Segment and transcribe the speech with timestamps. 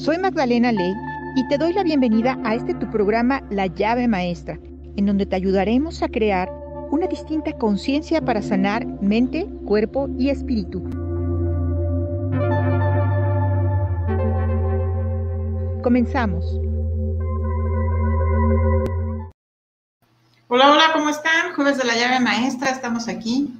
[0.00, 0.94] Soy Magdalena Ley
[1.36, 4.58] y te doy la bienvenida a este tu programa La llave maestra,
[4.96, 6.50] en donde te ayudaremos a crear
[6.90, 10.82] una distinta conciencia para sanar mente, cuerpo y espíritu.
[15.82, 16.46] Comenzamos.
[20.48, 21.52] Hola, hola, ¿cómo están?
[21.54, 23.52] Jueves de la llave maestra, estamos aquí.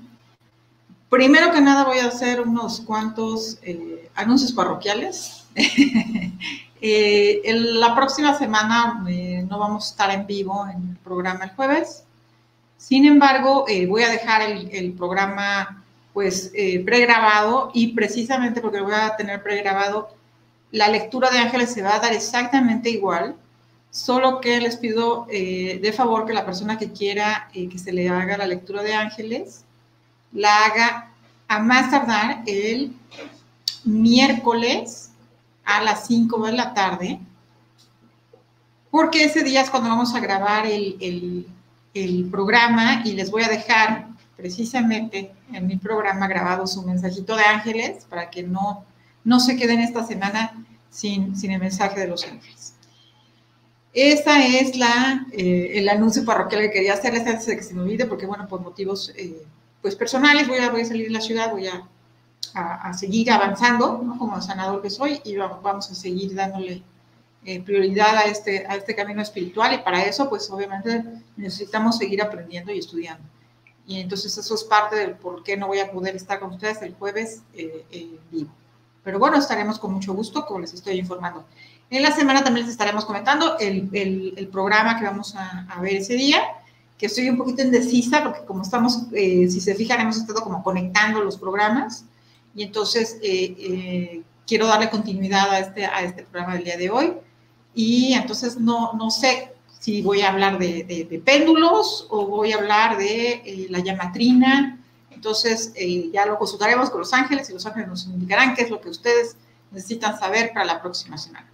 [1.10, 5.39] Primero que nada voy a hacer unos cuantos eh, anuncios parroquiales.
[6.82, 11.50] Eh, la próxima semana eh, no vamos a estar en vivo en el programa el
[11.50, 12.04] jueves.
[12.78, 15.84] Sin embargo, voy a dejar el, el programa
[16.14, 16.50] pues
[16.86, 20.08] pregrabado y precisamente porque lo voy a tener pregrabado,
[20.72, 23.36] la lectura de ángeles se va a dar exactamente igual
[23.90, 27.92] Solo que les pido eh, de favor que la persona que quiera eh, que se
[27.92, 29.64] le haga la lectura de ángeles,
[30.32, 31.10] la haga
[31.48, 32.92] a más tardar el
[33.82, 35.09] miércoles
[35.76, 37.20] a las 5 de la tarde,
[38.90, 41.46] porque ese día es cuando vamos a grabar el,
[42.30, 48.04] programa y les voy a dejar precisamente en mi programa grabado su mensajito de ángeles
[48.04, 48.84] para que no,
[49.24, 52.74] no se queden esta semana sin, sin el mensaje de los ángeles.
[53.92, 57.82] Esa es la, eh, el anuncio parroquial que quería hacerles antes de que se me
[57.82, 59.42] olvide, porque bueno, por motivos eh,
[59.82, 61.88] pues personales voy a, voy a salir de la ciudad, voy a,
[62.54, 64.18] a, seguir avanzando, ¿no?
[64.18, 66.82] como sanador que soy, y vamos a seguir dándole
[67.44, 71.04] eh, prioridad a este, a este camino espiritual, y para eso pues obviamente
[71.36, 73.24] necesitamos seguir aprendiendo y estudiando.
[73.86, 76.80] Y entonces eso es parte del por qué no voy a poder estar con ustedes
[76.82, 77.42] el jueves
[78.30, 78.50] vivo.
[79.02, 81.44] Pero bueno, estaremos con mucho gusto, como les estoy informando.
[81.88, 85.96] En la semana también les estaremos comentando el, el, programa que vamos a, a, ver
[85.96, 86.40] ese día,
[86.96, 90.62] que estoy un poquito indecisa porque como estamos, eh, si se fijan, hemos estado como
[90.62, 92.04] conectando los programas
[92.54, 96.90] y entonces eh, eh, quiero darle continuidad a este, a este programa del día de
[96.90, 97.12] hoy
[97.74, 102.98] y entonces no, no sé si voy a hablar de, péndulos o voy a hablar
[102.98, 104.78] de la llamatrina.
[105.10, 105.72] Entonces
[106.12, 108.90] ya lo consultaremos con los ángeles y los ángeles nos indicarán qué es lo que
[108.90, 109.36] ustedes
[109.70, 111.50] necesitan saber para la próxima semana.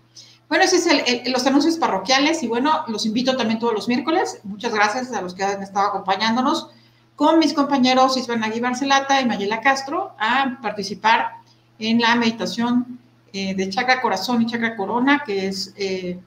[0.49, 4.41] Bueno, ese es los anuncios parroquiales y bueno, los invito también todos los miércoles.
[4.45, 6.71] Muchas gracias a los que han estado acompañándonos
[7.17, 11.33] con mis compañeros Nagui Barcelata y Mayela Castro a participar
[11.79, 12.99] en la meditación
[13.33, 16.21] eh, de chakra corazón y chakra corona, que es, eh,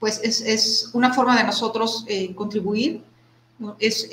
[0.00, 3.04] pues es, una forma de nosotros eh, contribuir
[3.78, 4.08] es,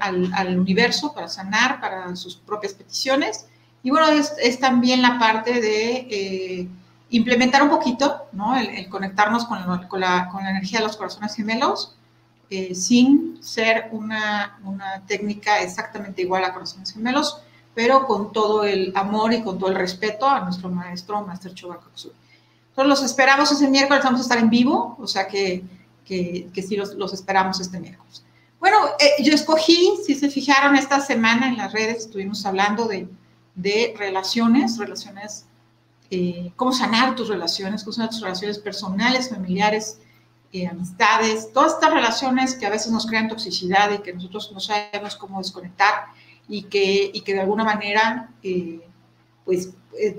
[0.00, 3.46] al, al, universo para sanar, para sus propias peticiones.
[3.82, 6.68] Y bueno, es, es también la parte de
[7.12, 8.56] implementar un poquito, ¿no?
[8.56, 11.94] El, conectarnos con, con, la, con, la, energía de los corazones gemelos,
[12.52, 17.38] eh, sin ser una, una, técnica exactamente igual a corazones gemelos,
[17.74, 22.12] pero con todo el amor y con todo el respeto a nuestro maestro, Master Chobakosu.
[22.68, 25.64] Entonces los esperamos ese miércoles, vamos a estar en vivo, o sea que,
[26.04, 28.22] que, que sí los, los, esperamos este miércoles.
[28.60, 33.08] Bueno, eh, yo escogí, si se fijaron, esta semana en las redes estuvimos hablando de,
[33.54, 35.46] de relaciones, relaciones
[36.14, 39.98] eh, cómo sanar tus relaciones, cómo sanar tus relaciones personales, familiares,
[40.52, 44.60] eh, amistades, todas estas relaciones que a veces nos crean toxicidad y que nosotros no
[44.60, 46.06] sabemos cómo desconectar
[46.48, 48.80] y que, y que de alguna manera eh,
[49.44, 49.70] pues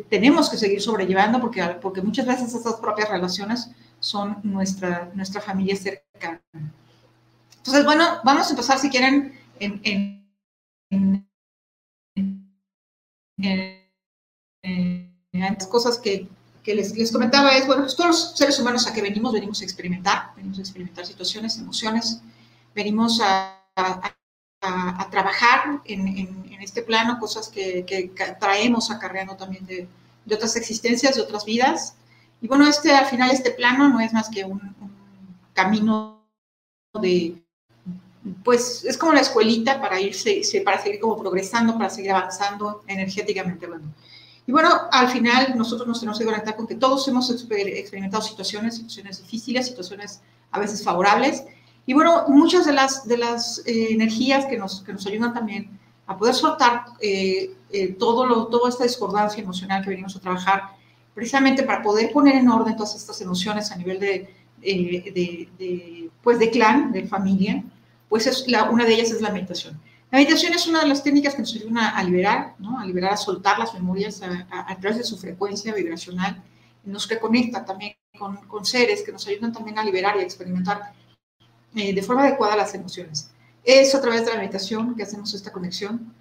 [0.10, 5.76] tenemos que seguir sobrellevando porque, porque muchas veces estas propias relaciones son nuestra, nuestra familia
[5.76, 6.42] cercana.
[7.58, 11.28] Entonces, bueno, vamos a empezar si quieren en, en,
[14.62, 16.28] en las cosas que,
[16.64, 19.62] que les, les, comentaba es, bueno, pues todos los seres humanos a que venimos, venimos
[19.62, 22.22] a experimentar, venimos a experimentar situaciones, emociones,
[22.74, 24.14] venimos a, a,
[24.62, 28.10] a trabajar en, en, en, este plano, cosas que, que
[28.40, 29.88] traemos acarreando también de,
[30.26, 31.96] de, otras existencias, de otras vidas.
[32.42, 34.92] Y bueno, este, al final este plano no es más que un, un
[35.54, 36.24] camino
[37.02, 37.44] de,
[38.44, 43.66] pues es como la escuelita para irse, para seguir como progresando, para seguir avanzando energéticamente
[43.66, 43.90] hablando.
[44.46, 48.76] Y bueno, al final nosotros nos tenemos que conectar con que todos hemos experimentado situaciones,
[48.76, 51.44] situaciones difíciles, situaciones a veces favorables.
[51.86, 55.80] Y bueno, muchas de las, de las eh, energías que nos, que nos ayudan también
[56.08, 60.64] a poder soltar eh, eh, todo lo, toda esta discordancia emocional que venimos a trabajar,
[61.14, 66.40] precisamente para poder poner en orden todas estas emociones a nivel de, de, de pues
[66.40, 67.64] de clan, de familia,
[68.10, 69.80] pues es la, una de ellas es la meditación.
[70.14, 72.80] La meditación es una de las técnicas que nos ayudan a, liberar, ¿no?
[72.80, 76.40] a liberar, a soltar las memorias a, través de su frecuencia vibracional,
[76.84, 80.94] nos reconecta también con, seres que nos ayudan también a liberar y a experimentar
[81.74, 83.32] eh, de forma adecuada las emociones.
[83.64, 86.14] Es a través de la meditación que hacemos esta conexión,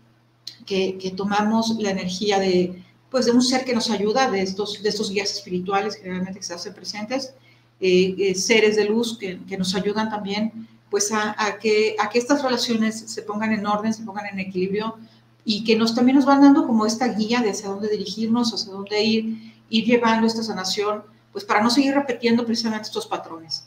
[0.64, 4.82] que, que tomamos la energía de, pues de un ser que nos ayuda, de estos,
[4.82, 7.34] de estos guías espirituales generalmente que se hacen presentes,
[7.78, 12.18] eh, eh, seres de luz que, que, nos ayudan también pues a, que, a que
[12.18, 14.98] estas relaciones se pongan en orden, se pongan en equilibrio
[15.42, 18.74] y que nos también nos van dando como esta guía de hacia dónde dirigirnos, hacia
[18.74, 21.02] dónde ir, ir llevando esta sanación,
[21.32, 23.64] pues para no seguir repitiendo precisamente estos patrones.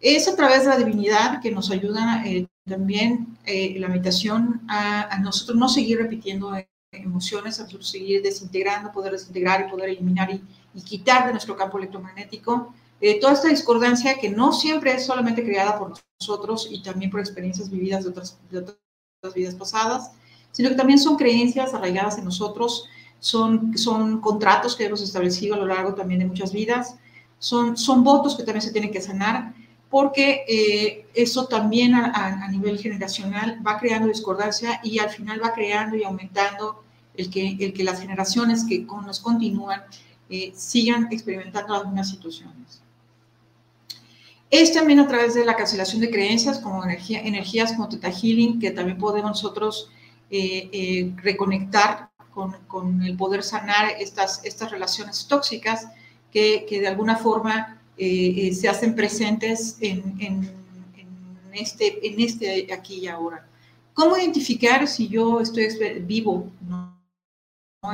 [0.00, 5.18] Es a través de la divinidad que nos ayuda eh, también eh, la meditación a,
[5.18, 6.56] nosotros no seguir repitiendo
[6.92, 12.72] emociones, a seguir desintegrando, poder desintegrar y poder eliminar y quitar de nuestro campo electromagnético
[13.04, 17.18] eh, toda esta discordancia que no siempre es solamente creada por nosotros y también por
[17.18, 18.38] experiencias vividas de otras,
[19.34, 20.12] vidas pasadas,
[20.52, 22.88] sino que también son creencias arraigadas en nosotros,
[23.18, 23.72] son,
[24.20, 26.94] contratos que hemos establecido a lo largo también de muchas vidas,
[27.40, 29.52] son, votos que también se tienen que sanar,
[29.90, 35.96] porque eh, eso también a, nivel generacional va creando discordancia y al final va creando
[35.96, 36.84] y aumentando
[37.16, 39.82] el que, las generaciones que nos continúan
[40.30, 42.82] eh, sigan experimentando mismas situaciones.
[44.52, 48.60] Es también a través de la cancelación de creencias, como energía, energías como Teta Healing,
[48.60, 49.90] que también podemos nosotros
[50.30, 55.88] eh, eh, reconectar con, con, el poder sanar estas, estas relaciones tóxicas
[56.30, 60.50] que, que de alguna forma eh, se hacen presentes en, en,
[61.54, 63.46] este, en este aquí y ahora.
[63.94, 65.68] ¿Cómo identificar si yo estoy
[66.00, 67.00] vivo ¿no?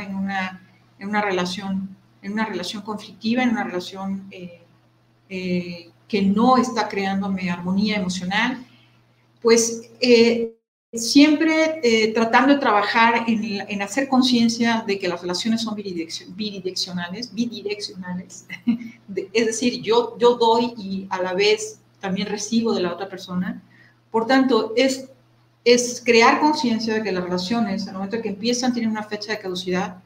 [0.00, 0.61] en, una,
[0.99, 7.50] en una relación, en una relación conflictiva, en una relación eh, que no está creándome
[7.50, 8.66] armonía emocional?
[9.40, 10.58] Pues eh,
[10.93, 17.34] siempre eh, tratando de trabajar en, en hacer conciencia de que las relaciones son bidireccionales,
[17.34, 18.46] bidireccionales,
[19.32, 23.62] es decir, yo, yo doy y a la vez también recibo de la otra persona.
[24.11, 25.08] Por tanto, es,
[25.64, 29.40] es crear conciencia de que las relaciones, al momento que empiezan, tienen una fecha de
[29.40, 29.99] caducidad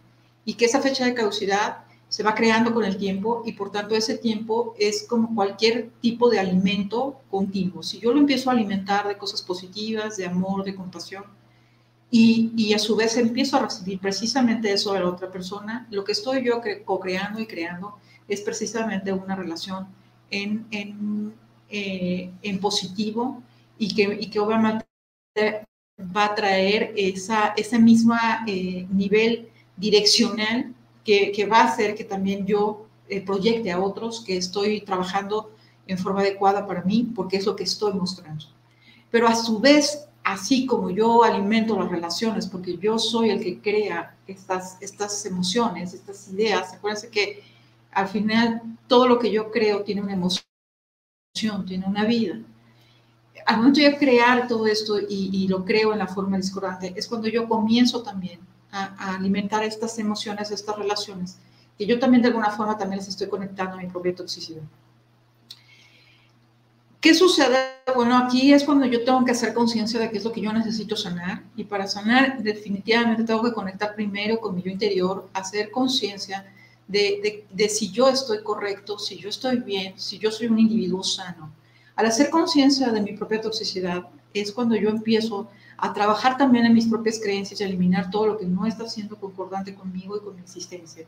[0.44, 3.94] y que esa fecha de caducidad se va creando con el tiempo y por tanto
[3.94, 7.82] ese tiempo es como cualquier tipo de alimento continuo.
[7.82, 11.24] Si yo lo empiezo a alimentar de cosas positivas, de amor, de compasión,
[12.10, 16.04] y, y a su vez empiezo a recibir precisamente eso de la otra persona, lo
[16.04, 17.96] que estoy yo co-creando y creando
[18.28, 19.86] es precisamente una relación
[20.30, 21.32] en, en,
[21.70, 23.42] eh, en positivo
[23.78, 24.84] y que, y que obviamente
[26.14, 28.14] va a traer esa, ese mismo
[28.46, 29.48] eh, nivel
[29.78, 30.74] direccional
[31.04, 35.50] que, que, va a hacer que también yo eh, proyecte a otros que estoy trabajando
[35.87, 38.46] en forma adecuada para mí, porque es lo que estoy mostrando.
[39.10, 43.60] Pero a su vez, así como yo alimento las relaciones, porque yo soy el que
[43.60, 47.43] crea estas, estas emociones, estas ideas, acuérdense que
[47.90, 50.46] al final todo lo que yo creo tiene una emoción,
[51.66, 52.38] tiene una vida.
[53.44, 57.08] Al momento de crear todo esto y, y lo creo en la forma discordante, es
[57.08, 58.40] cuando yo comienzo también
[58.72, 61.38] a, alimentar estas emociones, estas relaciones,
[61.78, 64.62] que yo también de alguna forma también les estoy conectando a mi propia toxicidad.
[67.00, 67.58] ¿Qué sucede?
[67.96, 70.52] Bueno, aquí es cuando yo tengo que hacer conciencia de qué es lo que yo
[70.52, 75.72] necesito sanar y para sanar definitivamente tengo que conectar primero con mi yo interior, hacer
[75.72, 76.46] conciencia
[76.86, 81.52] de, si yo estoy correcto, si yo estoy bien, si yo soy un individuo sano.
[81.96, 84.04] Al hacer conciencia de mi propia toxicidad
[84.34, 88.26] es cuando yo empiezo a trabajar también en mis propias creencias y a eliminar todo
[88.26, 91.06] lo que no está siendo concordante conmigo y con mi existencia.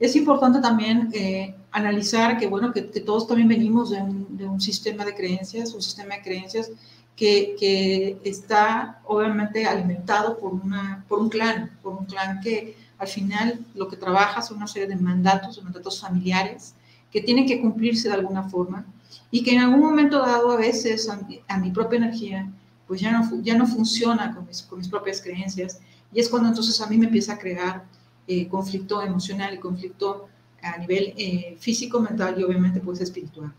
[0.00, 4.46] Es importante también eh, analizar que, bueno, que, que, todos también venimos de un, de
[4.46, 6.70] un, sistema de creencias, un sistema de creencias
[7.14, 13.08] que, que, está obviamente alimentado por, una, por un clan, por un clan que al
[13.08, 16.74] final lo que trabaja son una serie de mandatos, de mandatos familiares
[17.12, 18.86] que tienen que cumplirse de alguna forma
[19.30, 22.50] y que en algún momento dado a veces a, a mi propia energía
[22.90, 25.78] pues ya no, ya no funciona con mis, con mis, propias creencias.
[26.12, 27.84] Y es cuando entonces a mí me empieza a crear
[28.26, 30.26] eh, conflicto emocional y conflicto
[30.60, 33.54] a nivel eh, físico, mental y obviamente pues espiritual.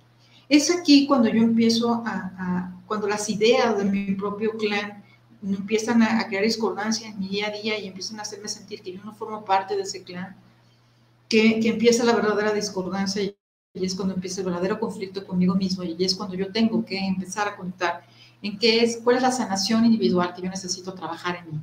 [0.49, 5.01] Es aquí cuando yo empiezo a, a cuando las ideas de mi propio clan
[5.41, 8.81] empiezan a, a, crear discordancia en mi día a día y empiezan a hacerme sentir
[8.81, 10.35] que yo no formo parte de ese clan,
[11.29, 13.33] que, que empieza la verdadera discordancia y,
[13.73, 16.97] y es cuando empieza el verdadero conflicto conmigo mismo y es cuando yo tengo que
[16.97, 18.03] empezar a conectar
[18.41, 21.61] en qué es, cuál es la sanación individual que yo necesito trabajar en mí.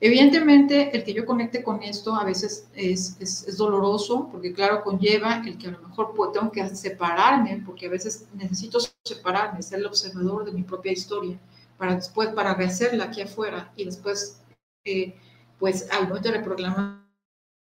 [0.00, 4.82] Evidentemente, el que yo conecte con esto a veces es, es, es, doloroso, porque claro,
[4.82, 9.78] conlleva el que a lo mejor tengo que separarme, porque a veces necesito separarme, ser
[9.78, 11.38] el observador de mi propia historia,
[11.78, 14.42] para después, para rehacerla aquí afuera, y después,
[14.84, 15.14] eh,
[15.58, 17.04] pues al momento de reprogramar,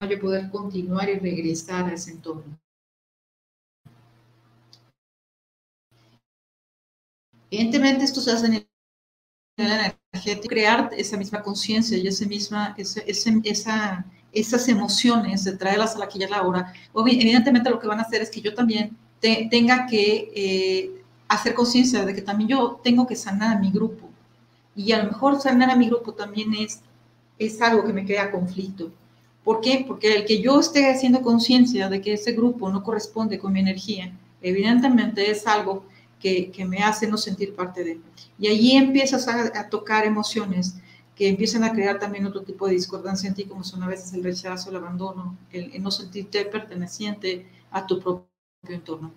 [0.09, 2.59] yo poder continuar y regresar a ese entorno.
[7.55, 8.67] Evidentemente, esto se hace en el
[9.57, 13.01] energético, crear esa misma conciencia y esa misma, esa,
[13.45, 18.01] esa, esas emociones, de traerlas a la que ya la hora, evidentemente lo que van
[18.01, 22.81] a hacer es que yo también tenga que eh, hacer conciencia de que también yo
[22.83, 24.11] tengo que sanar a mi grupo.
[24.75, 26.81] Y a lo mejor sanar a mi grupo también es,
[27.39, 28.91] es algo que me crea conflicto.
[29.45, 29.85] ¿Por qué?
[29.87, 33.61] Porque el que yo esté haciendo conciencia de que ese grupo no corresponde con mi
[33.61, 35.85] energía, evidentemente es algo
[36.25, 38.01] que, me hace no sentir parte de.
[38.39, 40.77] Y allí empiezas a, tocar emociones
[41.15, 44.15] que empiezan a crear también otro tipo de discordancia en ti, como son a veces
[44.15, 48.27] el rechazo, el abandono, el, no sentirte perteneciente a tu propio
[48.69, 49.13] entorno.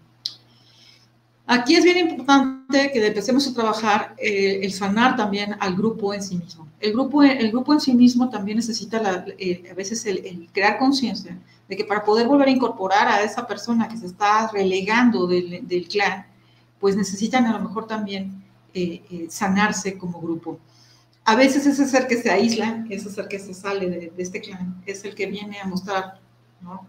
[1.45, 6.35] Aquí es bien importante que empecemos a trabajar el sanar también al grupo en sí
[6.35, 6.67] mismo.
[6.81, 11.39] El grupo, el grupo en sí mismo también necesita eh, a veces el, crear conciencia
[11.69, 15.87] de que para poder volver a incorporar a esa persona que se está relegando del
[15.89, 16.25] clan,
[16.79, 18.43] pues necesitan a lo mejor también
[18.73, 20.59] eh, sanarse como grupo.
[21.25, 24.81] A veces ese ser que se aísla, ese ser que se sale de, este clan,
[24.85, 26.19] es el que viene a mostrar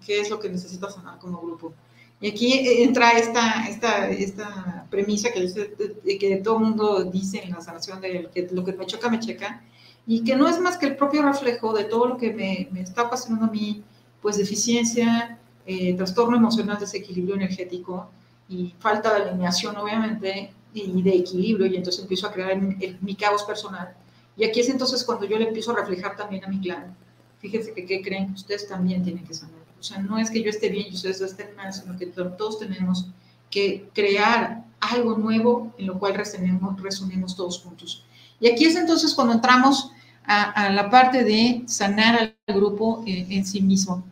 [0.05, 1.73] qué es lo que necesita sanar como grupo.
[2.21, 7.61] Y aquí entra esta, esta, esta premisa que, que todo el mundo dice en la
[7.61, 9.63] sanación de lo que me choca, me checa,
[10.07, 12.81] y que no es más que el propio reflejo de todo lo que me, me
[12.81, 13.83] está ocasionando a mí,
[14.21, 18.11] pues deficiencia, eh, trastorno emocional, desequilibrio energético
[18.49, 23.43] y falta de alineación, obviamente, y de equilibrio, y entonces empiezo a crear mi caos
[23.45, 23.95] personal.
[24.39, 26.97] Y aquí es entonces cuando yo le empiezo a reflejar también a mi clan.
[27.41, 28.33] Fíjense que, ¿qué creen?
[28.33, 29.59] Ustedes también tienen que sanar.
[29.79, 32.59] O sea, no es que yo esté bien y ustedes estén mal, sino que todos
[32.59, 33.09] tenemos
[33.51, 38.05] que crear algo nuevo en lo cual resonemos, resonemos todos juntos.
[38.41, 39.91] Y aquí es entonces cuando entramos
[40.25, 44.05] a, la parte de sanar al grupo en, sí mismo.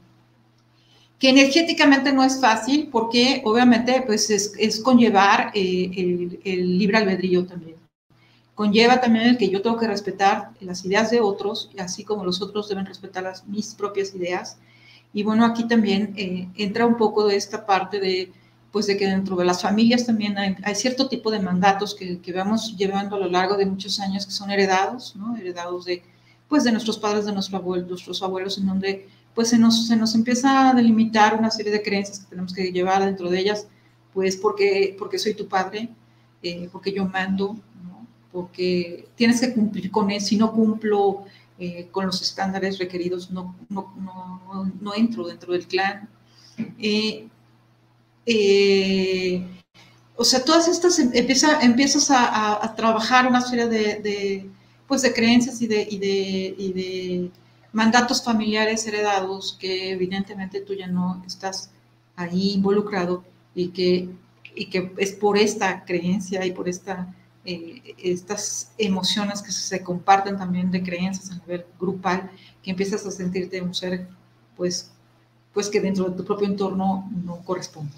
[1.18, 7.46] Que energéticamente no es fácil porque obviamente pues es, conllevar eh, el, el libre albedrío
[7.46, 7.76] también
[8.56, 12.40] conlleva también el que yo tengo que respetar las ideas de otros, así como los
[12.40, 14.56] otros deben respetar las, mis propias ideas,
[15.12, 18.32] y bueno, aquí también eh, entra un poco de esta parte de,
[18.72, 22.32] pues de que dentro de las familias también hay, cierto tipo de mandatos que, que,
[22.32, 25.36] vamos llevando a lo largo de muchos años que son heredados, ¿no?
[25.36, 26.02] Heredados de,
[26.48, 29.96] pues de nuestros padres, de nuestro abuelo, nuestros abuelos, en donde pues se nos, se
[29.96, 33.68] nos empieza a delimitar una serie de creencias que tenemos que llevar dentro de ellas,
[34.14, 35.90] pues porque, porque soy tu padre,
[36.42, 37.54] eh, porque yo mando,
[38.32, 41.24] porque tienes que cumplir con eso, si no cumplo,
[41.58, 46.08] eh, con los estándares requeridos, no, no, no, no, entro dentro del clan.
[46.78, 47.28] Eh,
[50.16, 54.48] o sea, todas estas em, empieza, empiezas a, trabajar una serie de,
[54.88, 57.30] pues de creencias y de
[57.76, 61.70] mandatos familiares heredados que evidentemente tú ya no estás
[62.16, 63.22] ahí involucrado
[63.54, 64.08] y que,
[64.54, 67.14] y que es por esta creencia y por esta
[67.44, 72.30] eh, estas emociones que se comparten también de creencias a nivel grupal,
[72.62, 74.08] que empiezas a sentirte un ser,
[74.56, 74.90] pues,
[75.52, 77.92] pues que dentro de tu propio entorno no corresponde.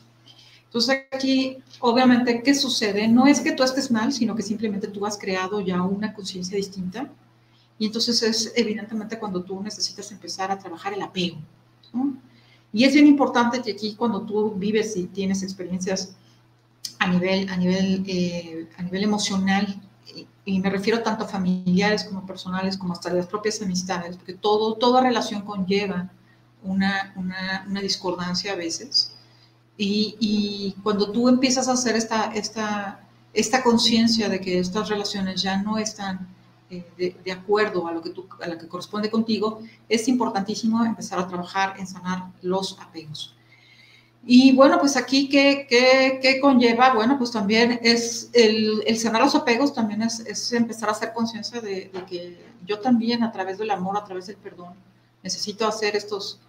[0.65, 3.07] Entonces aquí, obviamente, ¿qué sucede?
[3.07, 6.57] No es que tú estés mal, sino que simplemente tú has creado ya una conciencia
[6.57, 7.09] distinta.
[7.79, 11.39] Y entonces es evidentemente cuando tú necesitas empezar a trabajar el apego.
[12.73, 16.15] Y es bien importante que aquí cuando tú vives y tienes experiencias
[16.99, 19.81] a nivel, a nivel, eh, a nivel emocional,
[20.45, 24.75] y, me refiero tanto a familiares como personales, como hasta las propias amistades, porque todo,
[24.75, 26.11] toda relación conlleva
[26.63, 29.13] una, una, una discordancia a veces.
[29.77, 35.43] Y, y, cuando tú empiezas a hacer esta, esta, esta conciencia de que estas relaciones
[35.43, 36.29] ya no están
[36.71, 41.27] de, de, acuerdo a lo, que a lo que corresponde contigo, es importantísimo empezar a
[41.27, 43.35] trabajar en sanar los apegos.
[44.27, 46.93] Y bueno, pues aquí, ¿qué, qué, qué conlleva?
[46.93, 51.13] Bueno, pues también es el, el sanar los apegos, también es, es empezar a hacer
[51.15, 54.75] conciencia de, que yo también a través del amor, a través del perdón,
[55.23, 56.41] necesito hacer estos,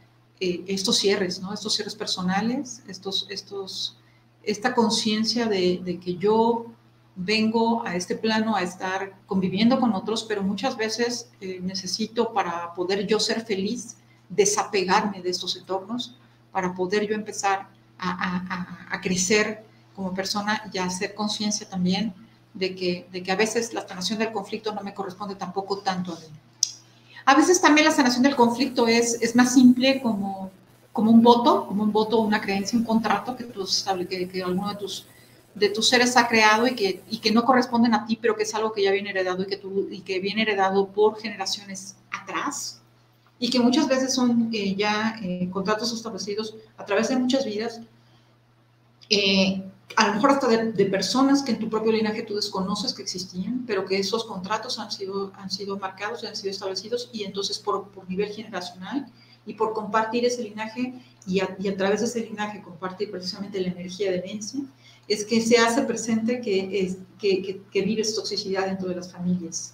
[0.41, 1.53] eh, estos cierres, ¿no?
[1.53, 3.97] Estos cierres personales, estos, estos,
[4.43, 6.73] esta conciencia de que yo
[7.21, 12.73] vengo a este plano a estar conviviendo con otros, pero muchas veces eh, necesito para
[12.73, 13.97] poder yo ser feliz,
[14.29, 16.15] desapegarme de estos entornos
[16.51, 22.13] para poder yo empezar a, a, a crecer como persona y a hacer conciencia también
[22.53, 26.13] de que, de que a veces la sanación del conflicto no me corresponde tampoco tanto
[26.13, 26.27] a mí.
[27.25, 30.51] A veces también la sanación del conflicto es, es más simple como,
[30.93, 33.67] como un voto, como un voto, una creencia, un contrato que, tú,
[34.09, 35.05] que, que alguno de tus,
[35.56, 38.44] de tus seres ha creado y que, y que no corresponden a ti, pero que
[38.44, 41.96] es algo que ya viene heredado y que, tú, y que viene heredado por generaciones
[42.12, 42.82] atrás.
[43.39, 47.82] Y que muchas veces son eh, ya eh, contratos establecidos a través de muchas vidas,
[49.10, 49.63] eh,
[49.96, 53.01] a lo mejor hasta de, de, personas que en tu propio linaje tú desconoces que
[53.01, 57.24] existían, pero que esos contratos han sido, han sido marcados y han sido establecidos y
[57.24, 59.08] entonces por, por nivel generacional
[59.46, 60.94] y por compartir ese linaje
[61.25, 64.62] y a, través de ese linaje compartir precisamente la energía de herencia,
[65.10, 69.74] es que se hace presente que, que, que, vives toxicidad dentro de las familias.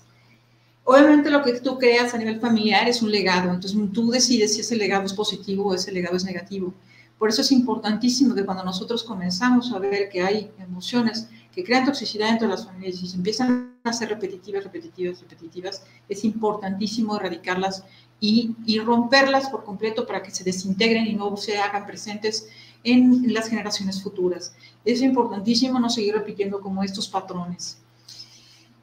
[0.85, 4.61] Obviamente lo que tú creas a nivel familiar es un legado, entonces tú decides si
[4.61, 6.73] ese legado es positivo o ese legado es negativo.
[7.19, 11.85] Por eso es importantísimo que cuando nosotros comenzamos a ver que hay emociones que crean
[11.85, 17.15] toxicidad dentro de las familias y se empiezan a ser repetitivas, repetitivas, repetitivas, es importantísimo
[17.15, 17.83] erradicarlas
[18.19, 22.47] y, y romperlas por completo para que se desintegren y no se hagan presentes
[22.85, 24.53] en las generaciones futuras.
[24.85, 27.79] Es importantísimo no seguir repitiendo como estos patrones.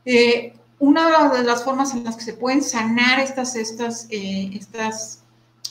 [0.05, 5.23] Eh, una de las formas en las que se pueden sanar estas, estas, eh, estas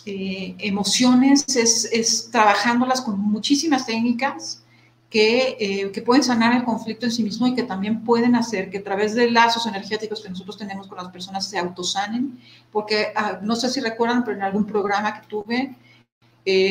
[0.06, 4.64] eh, emociones es, es, trabajándolas con muchísimas técnicas
[5.10, 8.78] que, que, pueden sanar el conflicto en sí mismo y que también pueden hacer que
[8.78, 12.40] a través de lazos energéticos que nosotros tenemos con las personas se autosanen,
[12.72, 15.76] porque ah, no sé si recuerdan, pero en algún programa que tuve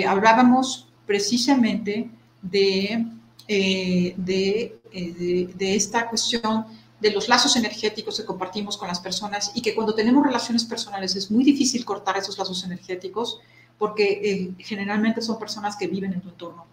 [0.09, 2.09] hablábamos precisamente
[2.40, 3.05] de,
[3.49, 6.67] eh, eh, de, de, esta cuestión
[7.00, 11.17] de los lazos energéticos que compartimos con las personas y que cuando tenemos relaciones personales
[11.17, 13.40] es muy difícil cortar esos lazos energéticos
[13.76, 16.67] porque eh, generalmente son personas que viven en tu entorno.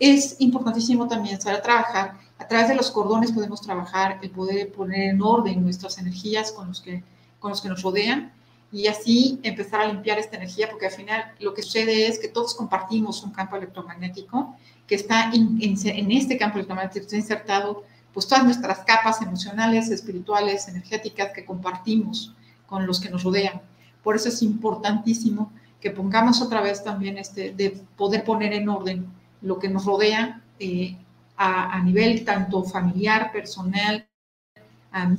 [0.00, 2.18] Es importantísimo también saber trabajar.
[2.38, 6.66] A través de los cordones podemos trabajar el poder poner en orden nuestras energías con
[6.66, 7.04] los que,
[7.38, 8.32] con los que nos rodean
[8.72, 12.28] y así empezar a limpiar esta energía, porque al final lo que sucede es que
[12.28, 14.56] todos compartimos un campo electromagnético
[14.86, 21.32] que está en, este campo electromagnético, está insertado pues todas nuestras capas emocionales, espirituales, energéticas
[21.32, 22.34] que compartimos
[22.66, 23.60] con los que nos rodean.
[24.02, 29.06] Por eso es importantísimo que pongamos otra vez también este, de poder poner en orden
[29.42, 30.96] lo que nos rodea eh,
[31.36, 34.08] a, nivel tanto familiar, personal,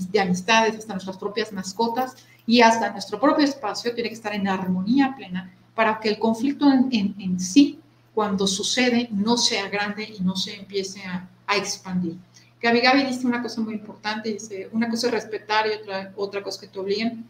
[0.10, 2.16] de amistades, hasta nuestras propias mascotas
[2.48, 6.66] y hasta nuestro propio espacio tiene que estar en armonía plena para que el conflicto
[6.72, 7.80] en, sí,
[8.16, 12.18] cuando sucede, no sea grande y no se empiece a, expandir.
[12.62, 16.44] Gaby Gaby dice una cosa muy importante, dice, una cosa es respetar y otra, otra
[16.44, 17.25] cosa que te obliguen.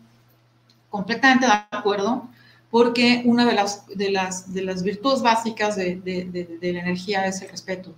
[0.89, 2.27] Completamente de acuerdo,
[2.71, 7.41] porque una de las, de las, de las virtudes básicas de, de, la energía es
[7.41, 7.93] el respeto.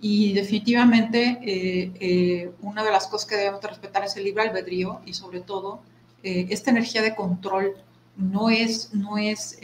[0.00, 5.02] Y definitivamente eh, eh, una de las cosas que debemos respetar es el libre albedrío
[5.06, 5.82] y sobre todo
[6.24, 7.74] eh, esta energía de control
[8.16, 9.58] no es, no, es,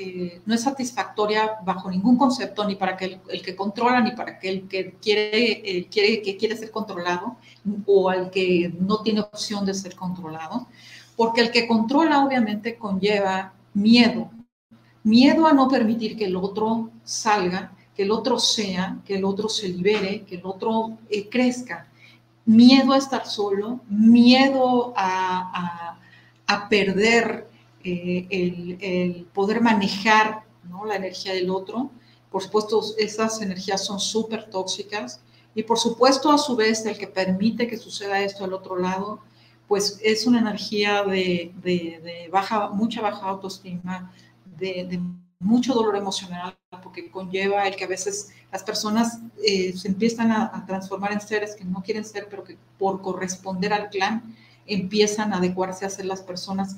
[0.45, 4.69] no es satisfactoria bajo ningún concepto, ni para el, que controla, ni para que el
[4.69, 7.37] que quiere, quiere, que quiere ser controlado,
[7.87, 10.67] o al que no tiene opción de ser controlado,
[11.17, 14.31] porque el que controla obviamente conlleva miedo,
[15.03, 19.49] miedo a no permitir que el otro salga, que el otro sea, que el otro
[19.49, 21.87] se libere, que el otro eh, crezca.
[22.47, 25.99] Miedo a estar solo, miedo a,
[26.69, 27.49] perder
[27.85, 30.45] eh, el, poder manejar
[30.87, 31.91] la energía del otro.
[32.31, 35.21] Por supuesto, esas energías son súper tóxicas.
[35.55, 39.21] Y por supuesto, a su vez, el que permite que suceda esto al otro lado,
[39.67, 44.13] pues es una energía de, baja, mucha baja autoestima,
[44.59, 45.01] de, de
[45.41, 50.65] mucho dolor emocional porque conlleva el que a veces las personas eh, se empiezan a,
[50.67, 54.37] transformar en seres que no quieren ser, pero que por corresponder al clan
[54.67, 56.77] empiezan a adecuarse a ser las personas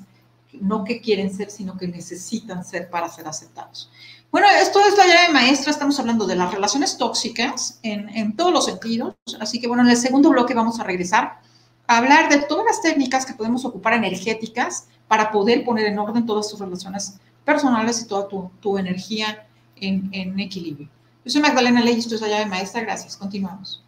[0.53, 3.89] no que quieren ser, sino que necesitan ser para ser aceptados.
[4.31, 8.51] Bueno, esto es la llave maestra, estamos hablando de las relaciones tóxicas en, en todos
[8.51, 11.39] los sentidos, así que bueno, en el segundo bloque vamos a regresar
[11.87, 16.25] a hablar de todas las técnicas que podemos ocupar energéticas para poder poner en orden
[16.25, 20.89] todas sus relaciones personales y toda tu, tu energía en, en, equilibrio.
[21.25, 22.81] Yo soy Magdalena Ley, esto es la llave maestra.
[22.81, 23.17] Gracias.
[23.17, 23.83] Continuamos.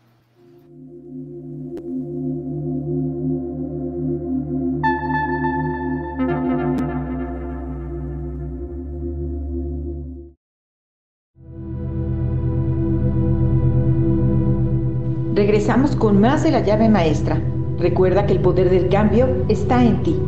[15.46, 17.40] Regresamos con más de la llave maestra.
[17.78, 20.20] Recuerda que el poder del cambio está en ti.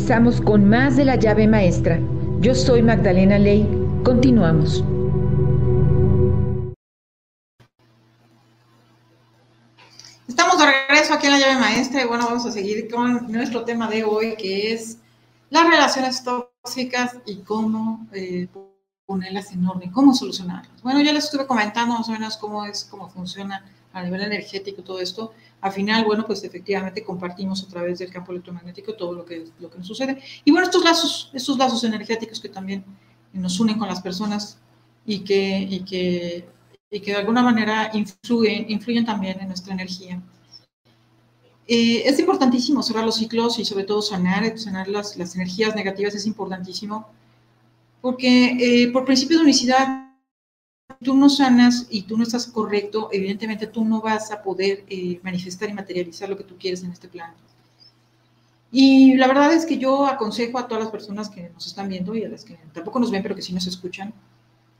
[0.00, 2.00] Regresamos con más de la llave maestra.
[2.40, 3.68] Yo soy Magdalena Ley.
[4.02, 4.82] Continuamos.
[10.26, 13.62] Estamos de regreso aquí en la llave maestra y bueno, vamos a seguir con nuestro
[13.64, 14.96] tema de hoy que es
[15.50, 18.48] las relaciones tóxicas y cómo eh,
[19.04, 20.82] ponerlas en orden, cómo solucionarlas.
[20.82, 24.82] Bueno, ya les estuve comentando más o menos cómo es, cómo funciona a nivel energético
[24.82, 25.32] todo esto.
[25.60, 29.70] Al final, bueno, pues efectivamente compartimos a través del campo electromagnético todo lo que, lo
[29.70, 30.22] que nos sucede.
[30.44, 32.84] Y bueno, estos lazos, estos lazos energéticos que también
[33.32, 34.58] nos unen con las personas
[35.04, 36.48] y que, y que,
[36.90, 40.20] y que de alguna manera influyen, influyen también en nuestra energía.
[41.66, 46.14] Eh, es importantísimo cerrar los ciclos y sobre todo sanar, sanar las, las energías negativas
[46.16, 47.08] es importantísimo
[48.00, 50.09] porque eh, por principio de unicidad
[51.02, 55.18] tú no sanas y tú no estás correcto, evidentemente tú no vas a poder eh,
[55.22, 57.34] manifestar y materializar lo que tú quieres en este plano.
[58.72, 62.14] Y la verdad es que yo aconsejo a todas las personas que nos están viendo
[62.14, 64.12] y a las que tampoco nos ven, pero que sí nos escuchan,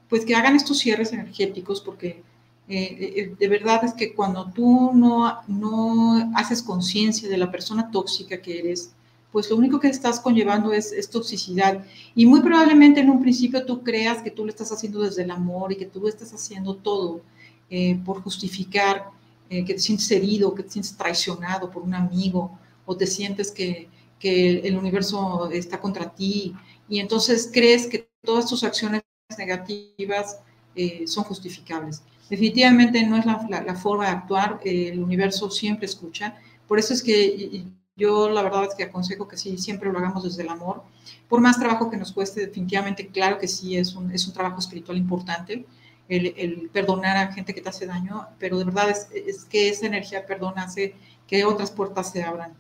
[0.09, 2.22] pues que hagan estos cierres energéticos porque
[2.68, 8.40] eh, de verdad es que cuando tú no, no haces conciencia de la persona tóxica
[8.40, 8.92] que eres,
[9.33, 11.85] pues lo único que estás conllevando es, toxicidad.
[12.14, 15.31] Y muy probablemente en un principio tú creas que tú lo estás haciendo desde el
[15.31, 17.21] amor y que tú estás haciendo todo
[17.69, 19.11] eh, por justificar
[19.49, 23.51] eh, que te sientes herido, que te sientes traicionado por un amigo o te sientes
[23.51, 23.88] que,
[24.23, 26.55] el universo está contra ti.
[26.90, 29.01] Y entonces crees que todas tus acciones
[29.38, 30.40] negativas
[30.75, 32.03] eh, son justificables.
[32.29, 36.37] Definitivamente no es la forma de actuar, el universo siempre escucha.
[36.69, 37.64] Por eso es que
[38.00, 40.82] yo la verdad es que aconsejo que sí, siempre lo hagamos desde el amor.
[41.28, 44.58] Por más trabajo que nos cueste, definitivamente, claro que sí, es un, es un trabajo
[44.58, 45.66] espiritual importante,
[46.08, 49.86] el, perdonar a gente que te hace daño, pero de verdad es, es que esa
[49.86, 50.94] energía perdón hace
[51.28, 52.54] que otras puertas se abran.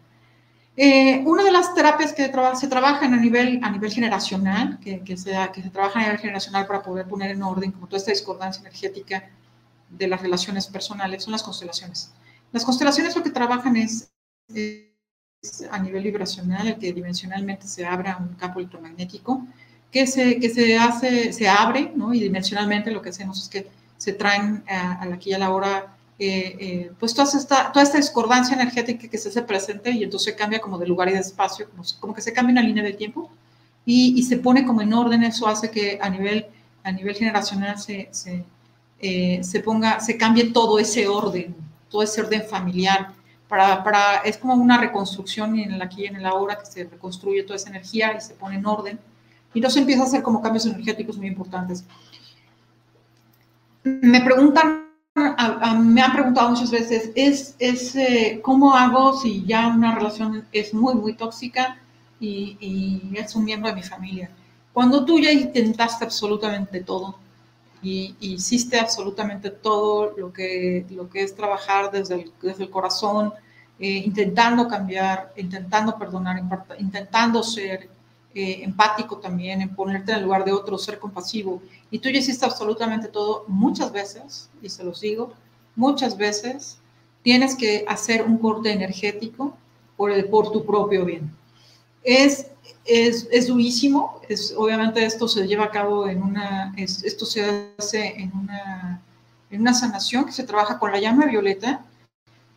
[0.76, 5.16] Eh, una de las terapias que se trabajan a nivel, a nivel generacional, que, que,
[5.16, 8.12] se, que se trabaja a nivel generacional para poder poner en orden como toda esta
[8.12, 9.30] discordancia energética
[9.90, 12.12] de las relaciones personales, son las constelaciones.
[12.52, 14.10] Las constelaciones lo que trabajan es
[15.70, 19.46] a nivel vibracional, el que dimensionalmente se abra un campo electromagnético,
[19.90, 22.12] que se, que se hace, se abre, ¿no?
[22.12, 25.50] Y dimensionalmente lo que hacemos es que se traen a, la aquí y a la
[25.50, 30.04] hora, eh, eh, pues toda esta, toda esta discordancia energética que se hace presente y
[30.04, 32.84] entonces cambia como de lugar y de espacio, como, como que se cambia una línea
[32.84, 33.30] de tiempo
[33.86, 36.46] y, y, se pone como en orden, eso hace que a nivel,
[36.84, 38.44] a nivel generacional se, se,
[39.00, 41.56] eh, se ponga, se cambie todo ese orden,
[41.88, 43.14] todo ese orden familiar,
[43.50, 47.42] para, es como una reconstrucción en el aquí y en el ahora que se reconstruye
[47.42, 48.98] toda esa energía y se pone en orden.
[49.52, 51.84] Y entonces empieza a hacer como cambios energéticos muy importantes.
[53.82, 59.96] Me preguntan, me han preguntado muchas veces, es, es eh, ¿cómo hago si ya una
[59.96, 61.80] relación es muy, muy tóxica
[62.20, 64.30] y, y es un miembro de mi familia?
[64.72, 67.18] Cuando tú ya intentaste absolutamente todo,
[67.82, 73.32] y, hiciste absolutamente todo lo que, lo que es trabajar desde el, desde el corazón,
[73.78, 76.42] eh, intentando cambiar, intentando perdonar,
[76.78, 77.88] intentando ser
[78.34, 81.62] eh, empático también, en ponerte en el lugar de otro, ser compasivo.
[81.90, 85.32] Y tú ya hiciste absolutamente todo muchas veces, y se los digo,
[85.74, 86.78] muchas veces
[87.22, 89.56] tienes que hacer un corte energético
[89.96, 91.34] por, el, por tu propio bien.
[92.02, 92.49] Es
[92.90, 98.20] es, es durísimo, es, obviamente esto se lleva a cabo en una, esto se hace
[98.20, 99.00] en una,
[99.50, 101.84] en una sanación que se trabaja con la llama violeta,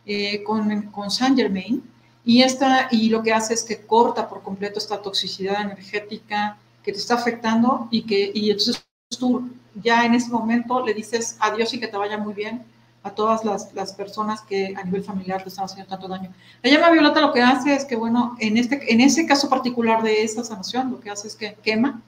[0.04, 1.82] eh, con, con Saint Germain,
[2.24, 6.92] y, esta, y lo que hace es que corta por completo esta toxicidad energética que
[6.92, 8.84] te está afectando y que y entonces
[9.18, 12.64] tú ya en ese momento le dices adiós y que te vaya muy bien
[13.04, 16.32] a todas las, las, personas que a nivel familiar te están haciendo tanto daño.
[16.62, 20.02] La llama violeta lo que hace es que, bueno, en, este, en ese caso particular
[20.02, 22.00] de esa sanación, lo que hace es que quema,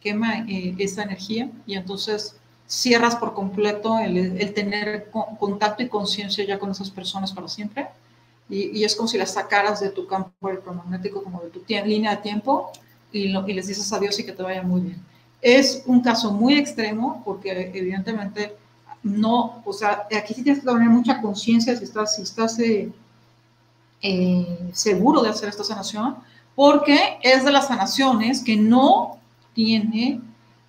[0.00, 6.42] quema eh, esa energía y entonces cierras por completo el, el tener contacto y conciencia
[6.44, 7.86] ya con esas personas para siempre.
[8.48, 12.16] Y, y, es como si las sacaras de tu campo electromagnético, como de tu línea
[12.16, 12.72] de tiempo,
[13.12, 15.02] y, y les dices adiós y que te vaya muy bien.
[15.42, 18.56] Es un caso muy extremo porque evidentemente
[19.02, 22.90] no, o sea, aquí sí tienes que tener mucha conciencia si estás, si estás eh,
[24.02, 26.16] eh, seguro de hacer esta sanación,
[26.54, 29.18] porque es de las sanaciones que no
[29.54, 30.20] tiene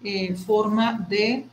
[0.04, 1.46] eh, forma de,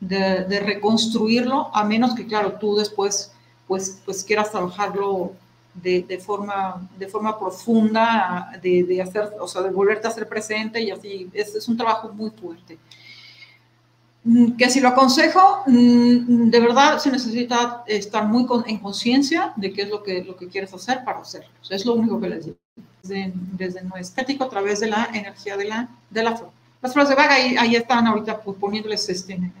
[0.00, 3.32] de, reconstruirlo, a menos que, claro, tú después
[3.66, 5.32] pues, pues quieras trabajarlo
[5.74, 10.80] de, de forma, de forma profunda, de, hacer, o sea, de volverte a ser presente
[10.80, 12.78] y así, es un trabajo muy fuerte.
[14.24, 19.70] Mm, que si lo aconsejo, mm, de verdad se necesita estar muy en conciencia de
[19.72, 21.50] qué es lo que, lo que quieres hacer para hacerlo.
[21.68, 22.56] es lo único que les digo.
[23.02, 26.50] desde, nuestro estético a través de la energía de la, de la flor.
[26.80, 29.52] Las flores de vaga ahí, ahí están ahorita poniéndoles este, en,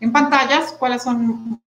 [0.00, 1.60] en, pantallas cuáles son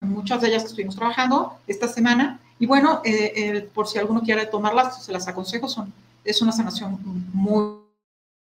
[0.00, 2.40] muchas de ellas que estuvimos trabajando esta semana.
[2.58, 5.68] Y bueno, eh, eh, por si alguno quiere tomarlas, se las aconsejo.
[5.68, 5.92] Son,
[6.24, 6.98] es una sanación
[7.32, 7.80] muy,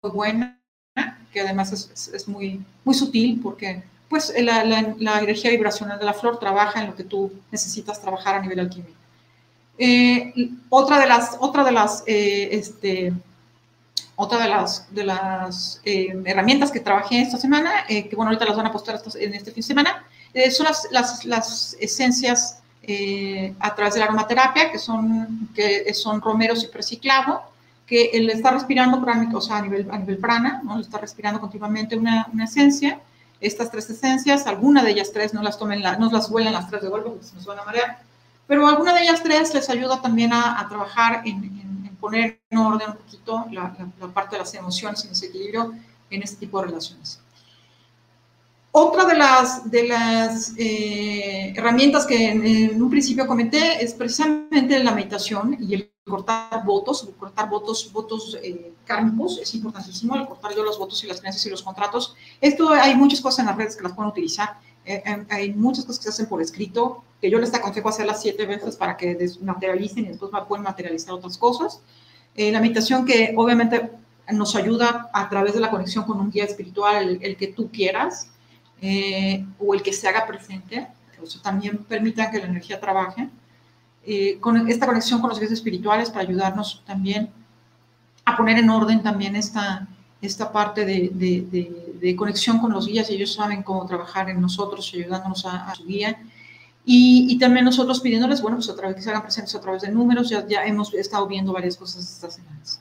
[0.01, 0.58] buena,
[1.31, 6.13] que además es, es, muy, muy sutil porque pues la, la, energía vibracional de la
[6.13, 8.97] flor trabaja en lo que tú necesitas trabajar a nivel alquímico.
[9.77, 10.33] Eh,
[10.69, 13.13] otra de las, otra de las, eh, este,
[14.15, 18.57] otra de las, de las eh, herramientas que trabajé esta semana, que bueno, ahorita las
[18.57, 20.05] van a postar en este fin de semana,
[20.51, 22.57] son las, las, las esencias
[23.59, 27.41] a través de la aromaterapia, que son, que son romeros y preciclavo,
[27.89, 30.79] que él está respirando, o sea, a nivel, a nivel prana, ¿no?
[30.79, 32.99] está respirando continuamente una, una esencia,
[33.41, 36.69] estas tres esencias, alguna de ellas tres, no las tomen, la, no las huelen las
[36.69, 37.99] tres de golpe porque se nos van a marear,
[38.45, 42.97] pero alguna de ellas tres les ayuda también a, trabajar en, poner en orden un
[42.97, 43.73] poquito la,
[44.13, 45.73] parte de las emociones y desequilibrio
[46.11, 47.19] en este tipo de relaciones.
[48.71, 54.91] Otra de las, de las eh, herramientas que en, un principio comenté es precisamente la
[54.91, 60.63] meditación y el cortar votos, cortar votos, votos eh, kármicos, es importantísimo el cortar yo
[60.63, 62.15] los votos y las creencias y los contratos.
[62.41, 64.57] Esto hay muchas cosas en las redes que las pueden utilizar
[64.89, 68.21] eh, em, hay muchas cosas que se hacen por escrito, que yo les aconsejo hacerlas
[68.21, 71.81] siete veces para que materialicen y después pueden materializar otras cosas.
[72.35, 73.91] Eh, la meditación que obviamente
[74.31, 78.31] nos ayuda a través de la conexión con un guía espiritual, el, que tú quieras,
[78.81, 80.87] eh, o el que se haga presente,
[81.21, 83.29] eso también permita que la energía trabaje.
[84.39, 87.29] con esta conexión con los guías espirituales para ayudarnos también
[88.25, 89.87] a poner en orden también esta,
[90.21, 91.09] esta parte de,
[91.99, 95.85] de, conexión con los guías y ellos saben cómo trabajar en nosotros, ayudándonos a, su
[95.85, 96.21] guía.
[96.85, 99.91] Y, también nosotros pidiéndoles, bueno, pues a través que se hagan presentes a través de
[99.91, 102.78] números, ya, ya hemos estado viendo varias cosas estas semanas.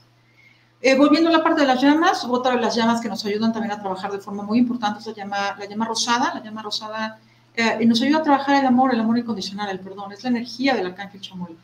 [0.80, 3.52] Eh, volviendo a la parte de las llamas, otra de las llamas que nos ayudan
[3.52, 6.34] también a trabajar de forma muy importante es la llama, la llama rosada.
[6.34, 7.18] La llama rosada
[7.54, 10.74] eh, nos ayuda a trabajar el amor, el amor incondicional, el perdón, es la energía
[10.74, 11.56] del arcángel Chamuel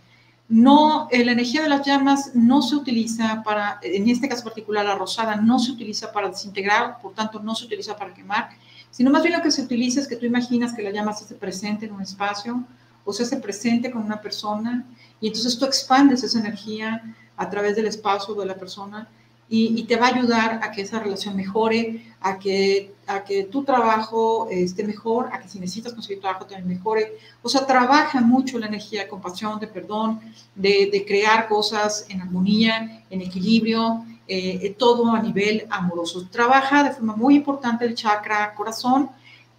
[0.49, 4.85] no, eh, la energía de las llamas no se utiliza para, en este caso particular,
[4.85, 8.51] la rosada no se utiliza para desintegrar, por tanto no se utiliza para quemar,
[8.91, 11.25] sino más bien lo que se utiliza es que tú imaginas que la llama se
[11.25, 12.63] hace presente en un espacio
[13.05, 14.85] o se hace presente con una persona
[15.21, 17.03] y entonces tú expandes esa energía
[17.37, 19.09] a través del espacio de la persona
[19.49, 23.63] y, te va a ayudar a que esa relación mejore, a que, a que tu
[23.63, 27.19] trabajo esté mejor, a que si necesitas conseguir trabajo también mejore.
[27.43, 30.21] O sea, trabaja mucho la energía de compasión, de perdón,
[30.55, 36.27] de, de crear cosas en armonía, en equilibrio, eh, todo a nivel amoroso.
[36.31, 39.11] Trabaja de forma muy importante el chakra corazón,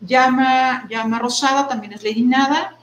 [0.01, 2.75] llama, llama rosada, también es lady nada.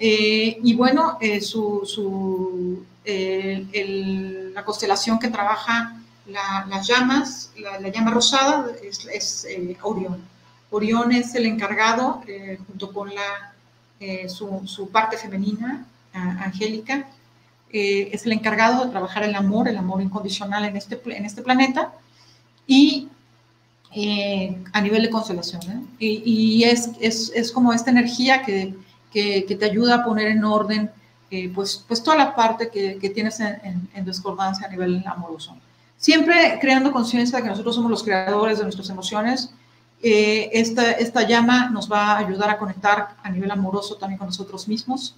[0.00, 5.94] Eh, y bueno, eh, su, su el, la constelación que trabaja
[6.26, 10.22] las llamas, la, llama rosada es, eh, Orión.
[10.70, 13.54] Orión es el encargado, eh, junto con la,
[13.98, 17.08] eh, su, parte femenina, angélica,
[17.70, 21.92] es el encargado de trabajar el amor, el amor incondicional en este, en este planeta
[22.66, 23.08] y
[24.72, 25.88] a nivel de constelación.
[25.98, 28.74] Y, es, es, como esta energía que,
[29.12, 30.90] que, te ayuda a poner en orden
[31.54, 35.56] pues, pues toda la parte que, tienes en, discordancia a nivel amoroso.
[35.96, 39.50] Siempre creando conciencia de que nosotros somos los creadores de nuestras emociones.
[40.02, 44.28] Eh, esta, esta llama nos va a ayudar a conectar a nivel amoroso también con
[44.28, 45.14] nosotros mismos.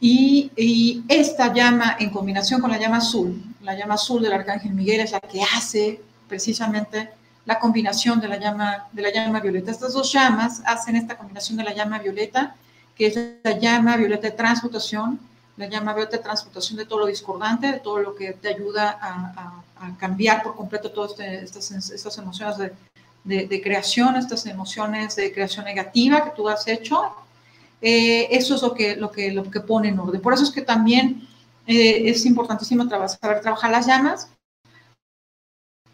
[0.00, 4.72] Y, y, esta llama, en combinación con la llama azul, la llama azul del arcángel
[4.72, 7.10] Miguel es la que hace precisamente
[7.46, 9.70] la combinación de la llama, de la llama violeta.
[9.70, 12.56] Estas dos llamas hacen esta combinación de la llama violeta,
[12.96, 15.20] que es la llama violeta de transmutación,
[15.56, 18.98] la llama violeta de transmutación de todo lo discordante, de todo lo que te ayuda
[19.00, 19.62] a,
[19.98, 25.66] cambiar por completo todas este, estas, estas, emociones de, de, creación, estas emociones de creación
[25.66, 27.14] negativa que tú has hecho.
[27.82, 30.22] Eh, eso es lo que, lo, que, lo que pone en orden.
[30.22, 31.28] Por eso es que también
[31.66, 34.30] eh, es importantísimo saber trabajar las llamas,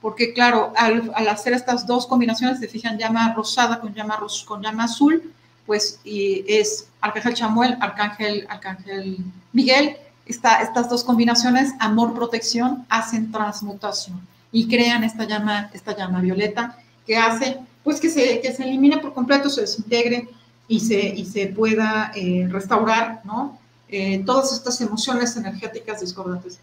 [0.00, 4.62] porque claro, al, al, hacer estas dos combinaciones, se fijan llama rosada con llama, con
[4.62, 5.32] llama azul,
[5.66, 9.18] pues y es Arcángel Chamuel, Arcángel, Arcángel
[9.52, 9.96] Miguel,
[10.26, 14.20] estas dos combinaciones, amor, protección, hacen transmutación
[14.50, 18.98] y crean esta llama, esta llama violeta que hace pues que se, que se elimine
[18.98, 20.28] por completo, se desintegre
[20.68, 23.58] y se, y se pueda eh, restaurar, ¿no?
[23.88, 26.60] Eh, todas estas emociones energéticas discordantes.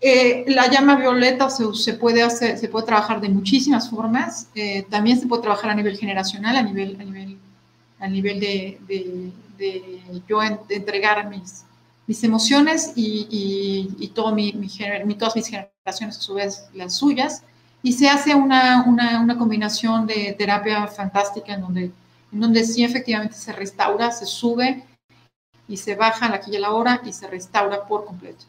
[0.00, 4.48] Eh, la llama violeta se, se, puede hacer, se puede trabajar de muchísimas formas.
[4.90, 6.96] también se puede trabajar a nivel generacional, a nivel,
[8.04, 9.32] a nivel de,
[10.28, 11.64] yo entregar mis,
[12.06, 14.52] mis emociones y, todo mi,
[15.18, 17.42] todas mis generaciones a su vez las suyas.
[17.82, 21.84] Y se hace una, una, combinación de terapia fantástica en donde,
[22.32, 24.84] en donde sí efectivamente se restaura, se sube
[25.68, 28.44] y se baja la y la hora y se restaura por completo.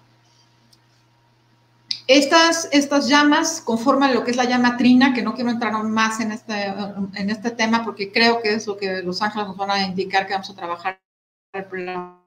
[2.08, 6.20] Estas, estas llamas conforman lo que es la llama trina, que no quiero entrar más
[6.20, 6.66] en este,
[7.16, 10.28] en este tema porque creo que es lo que los ángeles nos van a indicar
[10.28, 11.00] que vamos a trabajar
[11.54, 12.20] la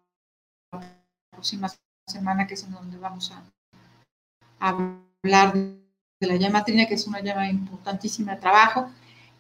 [1.30, 1.68] próxima
[2.08, 3.42] semana, que es en donde vamos a,
[4.58, 8.90] hablar de la llama trina, que es una llama importantísima de trabajo.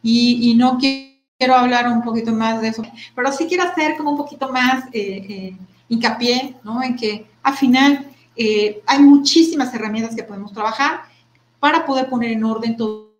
[0.02, 2.84] Y, no quiero hablar un poquito más de eso,
[3.16, 5.56] pero sí quiero hacer como un poquito más eh, eh,
[5.88, 6.80] hincapié ¿no?
[6.80, 8.07] en que al final
[8.40, 11.00] eh, hay muchísimas herramientas que podemos trabajar
[11.58, 13.10] para poder poner en orden todo,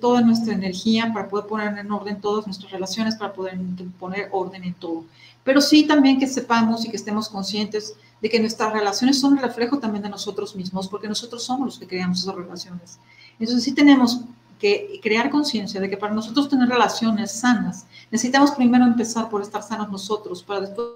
[0.00, 3.58] toda nuestra energía, para poder poner en orden todas nuestras relaciones, para poder
[4.00, 5.04] poner orden en todo.
[5.44, 9.42] Pero sí también que sepamos y que estemos conscientes de que nuestras relaciones son el
[9.42, 12.98] reflejo también de nosotros mismos, porque nosotros somos los que creamos esas relaciones.
[13.38, 14.22] Entonces sí tenemos
[14.58, 19.62] que crear conciencia de que para nosotros tener relaciones sanas, necesitamos primero empezar por estar
[19.62, 20.88] sanos nosotros, para después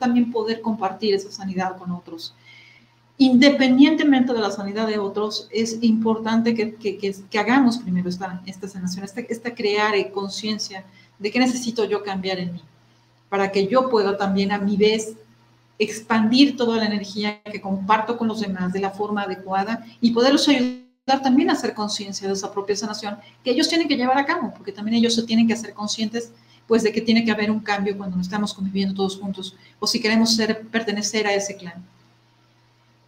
[0.00, 2.34] también poder compartir esa sanidad con otros
[3.18, 9.20] independientemente de la sanidad de otros, es importante que, hagamos primero esta, esta sanación, esta,
[9.20, 10.84] esta crear conciencia
[11.18, 12.60] de que necesito yo cambiar en mí,
[13.28, 15.14] para que yo pueda también a mi vez
[15.78, 20.48] expandir toda la energía que comparto con los demás de la forma adecuada y poderlos
[20.48, 24.24] ayudar también a hacer conciencia de esa propia sanación que ellos tienen que llevar a
[24.24, 26.32] cabo, porque también ellos se tienen que hacer conscientes
[26.66, 29.86] pues de que tiene que haber un cambio cuando no estamos conviviendo todos juntos o
[29.86, 31.84] si queremos ser, pertenecer a ese clan.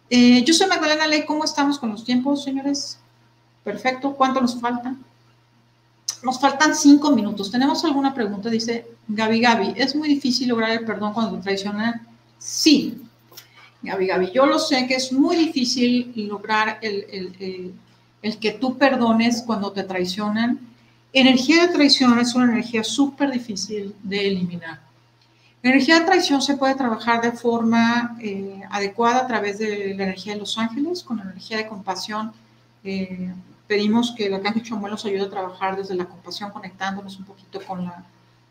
[0.09, 2.97] Eh, yo soy Magdalena Ley, ¿cómo estamos con los tiempos, señores?
[3.63, 4.95] Perfecto, ¿cuánto nos falta?
[6.23, 7.51] Nos faltan cinco minutos.
[7.51, 8.49] ¿Tenemos alguna pregunta?
[8.49, 12.07] Dice Gaby Gaby, ¿es muy difícil lograr el perdón cuando te traicionan?
[12.37, 13.01] Sí,
[13.81, 17.73] Gaby Gaby, yo lo sé que es muy difícil lograr el,
[18.21, 20.59] el que tú perdones cuando te traicionan.
[21.11, 24.86] Energía de traición es una energía súper difícil de eliminar.
[25.63, 30.03] La energía de traición se puede trabajar de forma eh, adecuada a través de la
[30.03, 32.31] energía de los ángeles, con la energía de compasión.
[32.83, 33.33] Eh,
[33.67, 37.59] pedimos que el arcángel Chamuel nos ayude a trabajar desde la compasión, conectándonos un poquito
[37.65, 38.03] con la,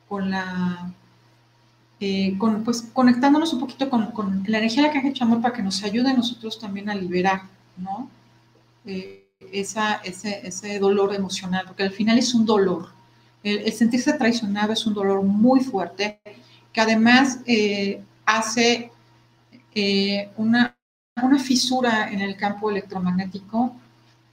[0.09, 0.91] con la,
[2.01, 5.63] eh, con, pues conectándonos un poquito con, con, la energía del arcángel Chamuel para que
[5.63, 7.43] nos ayude a nosotros también a liberar,
[7.77, 8.11] ¿no?
[9.53, 12.89] esa, ese, ese dolor emocional, porque al final es un dolor.
[13.43, 16.21] El, el sentirse traicionado es un dolor muy fuerte
[16.77, 18.93] que además eh, hace
[19.75, 20.77] eh, una,
[21.23, 23.75] una, fisura en el campo electromagnético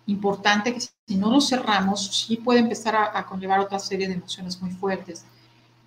[0.07, 4.61] importante que si no lo cerramos, sí puede empezar a, conllevar otra serie de emociones
[4.61, 5.23] muy fuertes.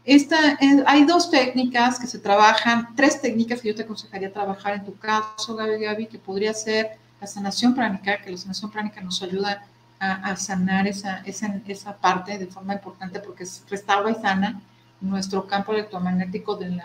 [0.07, 4.77] Esta, eh, hay dos técnicas que se trabajan, tres técnicas que yo te aconsejaría trabajar
[4.77, 9.03] en tu caso, Gaby Gaby, que podría ser la sanación pránica, que la sanación pránica
[9.03, 9.66] nos ayuda
[9.99, 14.62] a, a sanar esa, esa, esa, parte de forma importante porque restaura y sana
[15.00, 16.80] nuestro campo electromagnético en,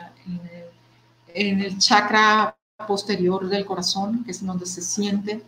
[1.33, 2.55] el, chakra
[2.87, 5.43] posterior del corazón, que es donde se siente,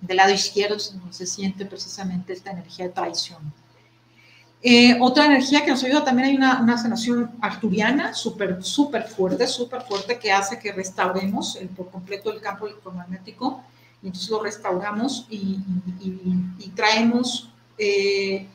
[0.00, 3.52] del lado izquierdo donde se siente precisamente esta energía de traición.
[4.62, 9.46] Eh, otra energía que nos ayuda también hay una, una sanación arturiana súper, súper fuerte,
[9.46, 13.62] súper fuerte, que hace que restauremos por completo el campo electromagnético,
[14.02, 15.58] y entonces lo restauramos y,
[16.74, 18.46] traemos eh,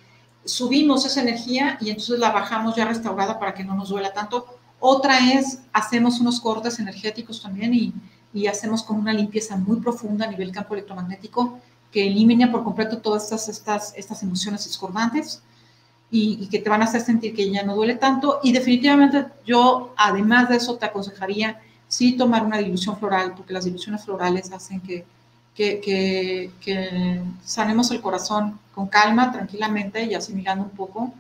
[0.46, 4.46] subimos esa energía y entonces la bajamos ya restaurada para que no nos duela tanto.
[4.80, 7.94] Otra es, hacemos unos cortes energéticos también y,
[8.34, 11.60] y hacemos como una limpieza muy profunda a nivel campo electromagnético
[11.92, 15.42] que elimina por completo todas estas, estas, estas emociones discordantes
[16.12, 18.40] y, y, que te van a hacer sentir que ya no duele tanto.
[18.44, 23.66] Y definitivamente yo, además de eso, te aconsejaría sí tomar una dilución floral, porque las
[23.66, 25.06] diluciones florales hacen que
[25.56, 31.14] que, que, sanemos el corazón con calma, tranquilamente y asimilando un poco.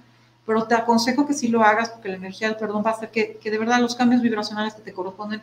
[0.45, 3.09] Pero te aconsejo que sí lo hagas porque la energía del perdón va a hacer
[3.09, 5.41] que, que de verdad los cambios vibracionales que te corresponden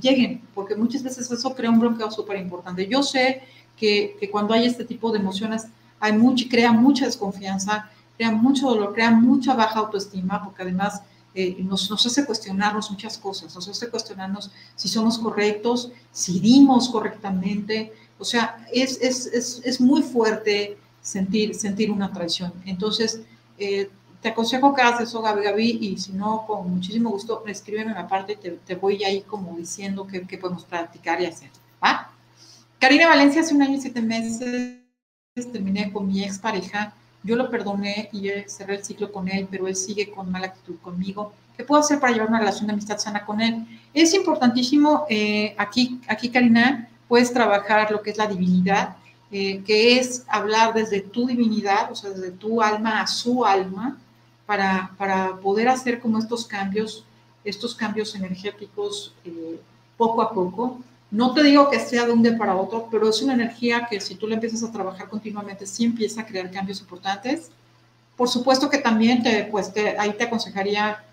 [0.00, 2.86] lleguen, porque muchas veces eso crea un bloqueo súper importante.
[2.86, 3.42] Yo sé
[3.76, 5.66] que, que, cuando hay este tipo de emociones,
[6.00, 11.02] hay mucho, crea mucha desconfianza, crea mucho dolor, crea mucha baja autoestima, porque además
[11.34, 16.88] eh, nos, nos, hace cuestionarnos muchas cosas, nos hace cuestionarnos si somos correctos, si dimos
[16.88, 22.52] correctamente, o sea, es, es, es, es muy fuerte sentir, sentir una traición.
[22.64, 23.20] Entonces,
[23.58, 23.90] eh,
[24.22, 27.96] te aconsejo que hagas eso, Gaby Gaby, y si no, con muchísimo gusto, escríbeme en
[27.96, 31.50] la parte te, te, voy ahí como diciendo qué, qué, podemos practicar y hacer.
[31.82, 32.10] ¿va?
[32.78, 34.78] Karina Valencia, hace un año y siete meses
[35.52, 36.94] terminé con mi expareja
[37.24, 40.76] yo lo perdoné y cerré el ciclo con él, pero él sigue con mala actitud
[40.82, 41.32] conmigo.
[41.56, 43.66] ¿Qué puedo hacer para llevar una relación de amistad sana con él?
[43.94, 48.96] Es importantísimo, eh, aquí, aquí Karina, puedes trabajar lo que es la divinidad,
[49.30, 53.98] eh, que es hablar desde tu divinidad, o sea, desde tu alma a su alma,
[54.46, 57.04] para, para poder hacer como estos cambios,
[57.44, 59.58] estos cambios energéticos eh,
[59.96, 60.78] poco a poco.
[61.10, 64.00] No te digo que sea de un día para otro, pero es una energía que
[64.00, 67.50] si tú la empiezas a trabajar continuamente, sí empieza a crear cambios importantes.
[68.16, 71.04] Por supuesto que también te, pues ahí te aconsejaría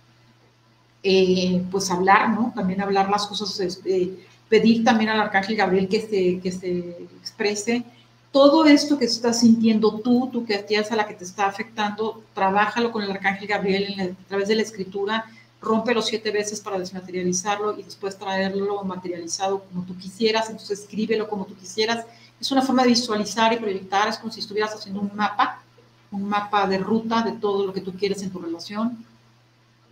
[1.03, 2.51] eh, pues hablar, ¿no?
[2.55, 4.11] También hablar las cosas, este,
[4.51, 7.85] pedir también al Arcángel Gabriel que se, que se exprese.
[8.33, 12.91] Todo esto que estás sintiendo tú, que tienes a la que te está afectando, trabájalo
[12.91, 15.25] con el Arcángel Gabriel a través de la escritura,
[15.61, 21.45] rómpelo siete veces para desmaterializarlo y después traerlo materializado como tú quisieras, entonces escríbelo como
[21.45, 22.05] tú quisieras.
[22.39, 25.63] Es una forma de visualizar y proyectar, es como si estuvieras haciendo un mapa,
[26.11, 29.05] un mapa de ruta de todo lo que tú quieres en tu relación.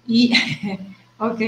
[0.05, 0.33] Y,
[1.17, 1.39] ok,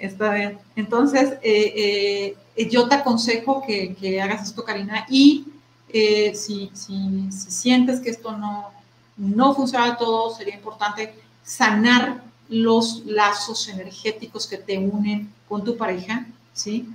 [0.00, 0.58] está bien.
[0.76, 5.46] Entonces, eh, eh, yo te aconsejo que, hagas esto, Karina, y
[5.88, 8.70] eh, si, si, si, sientes que esto no,
[9.16, 15.76] no funciona del todo, sería importante sanar los lazos energéticos que te unen con tu
[15.76, 16.88] pareja, ¿sí?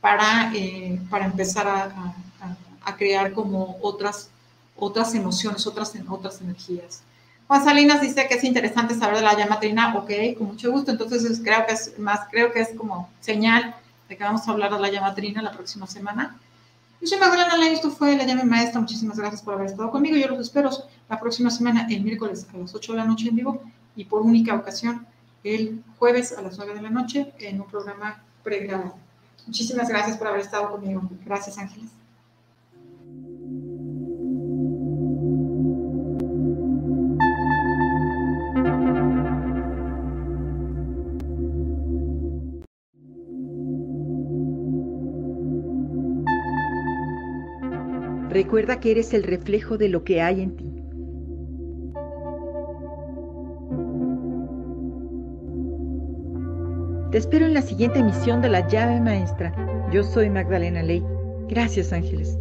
[0.00, 0.52] Para,
[1.10, 2.14] para empezar a,
[2.84, 4.30] a, crear como otras,
[4.76, 7.02] otras emociones, otras, otras energías.
[7.48, 10.90] Juan Salinas dice que es interesante saber de la llama trina, ok, con mucho gusto,
[10.90, 13.76] entonces creo que es más, creo que es como señal
[14.08, 16.36] de que vamos a hablar de la llama trina la próxima semana.
[17.00, 17.18] Yo
[17.58, 20.70] Ley, esto fue La Llama Maestra, muchísimas gracias por haber estado conmigo, yo los espero
[21.08, 23.62] la próxima semana, el miércoles a las 8 de la noche en vivo,
[23.94, 25.06] y por única ocasión
[25.44, 28.96] el jueves a las 9 de la noche en un programa pregrabado.
[29.46, 31.08] Muchísimas gracias por haber estado conmigo.
[31.24, 31.90] Gracias, Ángeles.
[48.36, 50.70] Recuerda que eres el reflejo de lo que hay en ti.
[57.10, 59.54] Te espero en la siguiente emisión de La Llave Maestra.
[59.90, 61.02] Yo soy Magdalena Ley.
[61.48, 62.38] Gracias, Ángeles.